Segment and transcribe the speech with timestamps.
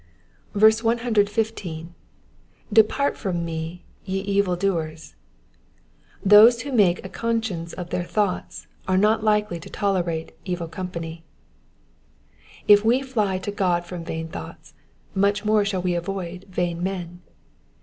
[0.53, 1.93] 115.
[2.73, 5.13] ^^Vepart from me, ye etil doer 8.^^
[6.25, 11.23] Those who make a conadence of their thoughts are not likely to tolerate evil company.
[12.67, 14.73] If we fly to God from vain thoughts,
[15.13, 17.21] much more shall we avoid vain men.